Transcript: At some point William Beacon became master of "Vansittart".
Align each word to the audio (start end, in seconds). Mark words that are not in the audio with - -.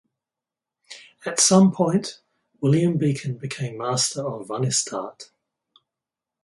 At 1.27 1.39
some 1.39 1.71
point 1.71 2.21
William 2.59 2.97
Beacon 2.97 3.37
became 3.37 3.77
master 3.77 4.25
of 4.25 4.47
"Vansittart". 4.47 5.29